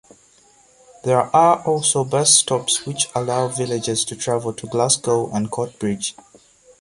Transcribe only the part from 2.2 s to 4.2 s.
stops which allow villagers to